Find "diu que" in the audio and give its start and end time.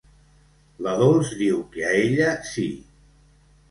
1.43-1.87